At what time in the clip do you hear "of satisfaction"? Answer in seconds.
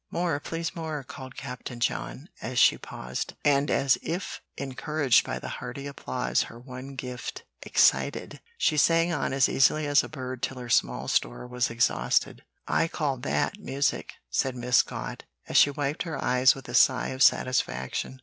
17.09-18.19